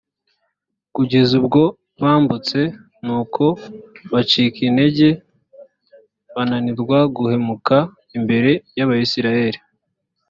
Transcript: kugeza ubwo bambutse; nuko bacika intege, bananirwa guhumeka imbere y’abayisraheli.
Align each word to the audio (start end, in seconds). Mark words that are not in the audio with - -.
kugeza 0.95 1.31
ubwo 1.41 1.61
bambutse; 2.01 2.59
nuko 3.05 3.45
bacika 4.11 4.59
intege, 4.67 5.07
bananirwa 6.35 6.97
guhumeka 7.15 7.77
imbere 8.17 8.51
y’abayisraheli. 8.77 9.59